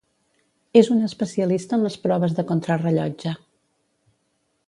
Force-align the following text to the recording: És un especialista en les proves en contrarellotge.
És 0.79 0.87
un 0.95 1.03
especialista 1.07 1.77
en 1.77 1.85
les 1.87 1.99
proves 2.07 2.35
en 2.45 2.49
contrarellotge. 2.53 3.35